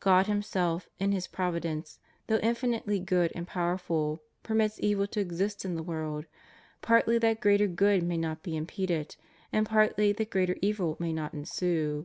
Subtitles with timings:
[0.00, 5.76] God Himself, in His providence, though infinitely good and powerful permits evil to exist in
[5.76, 6.26] the world,
[6.82, 9.16] partly that greater good may not be impeded,
[9.50, 12.04] and partly that greater evil may not ensue.